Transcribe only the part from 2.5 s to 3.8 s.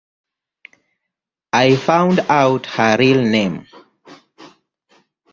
her real name.